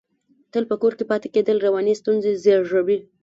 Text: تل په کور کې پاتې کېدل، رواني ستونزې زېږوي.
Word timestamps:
تل 0.51 0.63
په 0.71 0.75
کور 0.81 0.93
کې 0.97 1.05
پاتې 1.11 1.27
کېدل، 1.35 1.57
رواني 1.65 1.93
ستونزې 2.01 2.31
زېږوي. 2.43 2.97